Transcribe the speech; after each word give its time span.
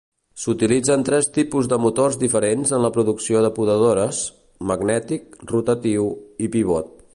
S'utilitzen 0.43 1.01
tres 1.09 1.27
tipus 1.35 1.67
de 1.73 1.77
motors 1.83 2.17
diferents 2.23 2.73
en 2.77 2.81
la 2.87 2.91
producció 2.97 3.45
de 3.47 3.53
podadores: 3.59 4.23
magnètic, 4.73 5.39
rotatiu 5.55 6.11
i 6.47 6.53
pivot. 6.57 6.93